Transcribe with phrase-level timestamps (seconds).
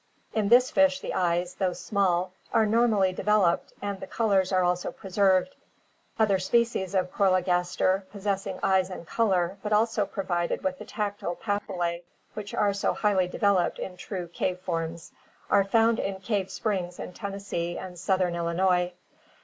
[0.33, 4.91] In this fish the eyes, though small, are normally developed and the colors are also
[4.91, 5.55] preserved.
[6.17, 8.21] Other species of Chologaskr (Fig.
[8.23, 12.01] 95,B)possessing eyes and color, but also provided with the tac tile papillae
[12.33, 15.11] which are so highly developed in true cave forms,
[15.51, 18.93] are found in cave springs in Tennessee and southern Illinois.